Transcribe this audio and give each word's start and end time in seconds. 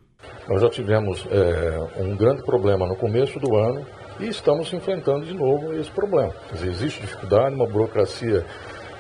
Nós 0.47 0.61
já 0.61 0.69
tivemos 0.69 1.25
é, 1.31 2.01
um 2.01 2.15
grande 2.15 2.43
problema 2.43 2.87
no 2.87 2.95
começo 2.95 3.39
do 3.39 3.55
ano 3.55 3.85
e 4.19 4.27
estamos 4.27 4.71
enfrentando 4.73 5.25
de 5.25 5.33
novo 5.33 5.73
esse 5.73 5.89
problema. 5.89 6.33
Dizer, 6.51 6.69
existe 6.69 7.01
dificuldade, 7.01 7.55
uma 7.55 7.65
burocracia 7.65 8.45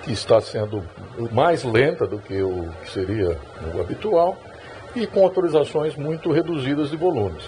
que 0.03 0.11
está 0.11 0.39
sendo 0.39 0.83
mais 1.31 1.63
lenta 1.63 2.05
do 2.05 2.19
que 2.19 2.41
o 2.41 2.69
que 2.83 2.91
seria 2.91 3.37
o 3.73 3.81
habitual 3.81 4.37
e 4.95 5.05
com 5.05 5.23
autorizações 5.23 5.95
muito 5.95 6.31
reduzidas 6.31 6.89
de 6.89 6.97
volumes. 6.97 7.43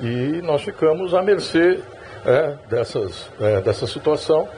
E 0.00 0.42
nós 0.42 0.62
ficamos 0.62 1.14
à 1.14 1.22
mercê 1.22 1.80
é, 2.26 2.56
dessas, 2.68 3.30
é, 3.40 3.60
dessa 3.60 3.86
situação, 3.86 4.48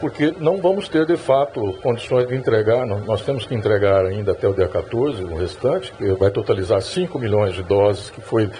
porque 0.00 0.34
não 0.38 0.58
vamos 0.58 0.88
ter 0.88 1.06
de 1.06 1.16
fato 1.16 1.72
condições 1.82 2.28
de 2.28 2.34
entregar, 2.34 2.86
nós 2.86 3.22
temos 3.22 3.46
que 3.46 3.54
entregar 3.54 4.04
ainda 4.06 4.32
até 4.32 4.48
o 4.48 4.54
dia 4.54 4.68
14 4.68 5.24
o 5.24 5.36
restante, 5.36 5.92
que 5.92 6.12
vai 6.14 6.30
totalizar 6.30 6.80
5 6.80 7.18
milhões 7.18 7.54
de 7.54 7.62
doses, 7.62 8.10
que 8.10 8.20
foi 8.20 8.50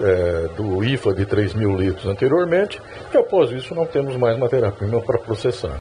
é, 0.00 0.48
do 0.56 0.84
IFA 0.84 1.14
de 1.14 1.26
3 1.26 1.54
mil 1.54 1.76
litros 1.76 2.06
anteriormente, 2.06 2.80
e 3.12 3.16
após 3.16 3.50
isso 3.50 3.74
não 3.74 3.86
temos 3.86 4.16
mais 4.16 4.38
matéria-prima 4.38 5.00
para 5.00 5.18
processar. 5.18 5.76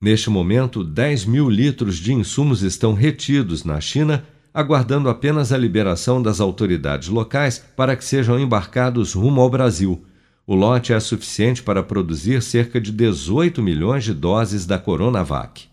Neste 0.00 0.28
momento, 0.28 0.84
10 0.84 1.24
mil 1.24 1.48
litros 1.48 1.96
de 1.96 2.12
insumos 2.12 2.62
estão 2.62 2.92
retidos 2.92 3.64
na 3.64 3.80
China, 3.80 4.24
aguardando 4.52 5.08
apenas 5.08 5.52
a 5.52 5.58
liberação 5.58 6.22
das 6.22 6.40
autoridades 6.40 7.08
locais 7.08 7.58
para 7.76 7.96
que 7.96 8.04
sejam 8.04 8.38
embarcados 8.38 9.14
rumo 9.14 9.40
ao 9.40 9.50
Brasil. 9.50 10.04
O 10.48 10.54
lote 10.54 10.92
é 10.92 11.00
suficiente 11.00 11.60
para 11.60 11.82
produzir 11.82 12.40
cerca 12.40 12.80
de 12.80 12.92
18 12.92 13.60
milhões 13.60 14.04
de 14.04 14.14
doses 14.14 14.64
da 14.64 14.78
Coronavac. 14.78 15.64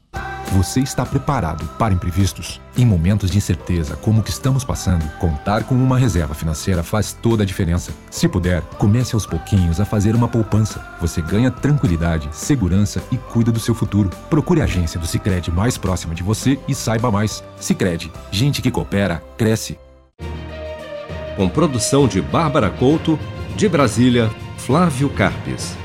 Você 0.54 0.80
está 0.80 1.06
preparado 1.06 1.64
para 1.78 1.94
imprevistos? 1.94 2.60
Em 2.76 2.84
momentos 2.84 3.30
de 3.30 3.38
incerteza 3.38 3.96
como 3.96 4.22
o 4.22 4.24
que 4.24 4.32
estamos 4.32 4.64
passando, 4.64 5.08
contar 5.20 5.66
com 5.66 5.76
uma 5.76 5.96
reserva 5.96 6.34
financeira 6.34 6.82
faz 6.82 7.14
toda 7.14 7.44
a 7.44 7.46
diferença. 7.46 7.92
Se 8.10 8.28
puder, 8.28 8.62
comece 8.80 9.14
aos 9.14 9.28
pouquinhos 9.28 9.80
a 9.80 9.86
fazer 9.86 10.16
uma 10.16 10.28
poupança. 10.28 10.84
Você 11.00 11.22
ganha 11.22 11.52
tranquilidade, 11.52 12.28
segurança 12.32 13.00
e 13.12 13.18
cuida 13.18 13.52
do 13.52 13.60
seu 13.60 13.76
futuro. 13.76 14.10
Procure 14.28 14.62
a 14.62 14.64
agência 14.64 15.00
do 15.00 15.06
Sicredi 15.06 15.52
mais 15.52 15.78
próxima 15.78 16.16
de 16.16 16.24
você 16.24 16.58
e 16.68 16.74
saiba 16.74 17.12
mais. 17.12 17.44
Sicredi, 17.58 18.12
gente 18.32 18.60
que 18.60 18.72
coopera 18.72 19.22
cresce. 19.38 19.78
Com 21.36 21.48
produção 21.48 22.08
de 22.08 22.20
Bárbara 22.22 22.72
Couto, 22.72 23.20
de 23.56 23.70
Brasília, 23.70 24.32
Flávio 24.66 25.10
Carpes. 25.10 25.83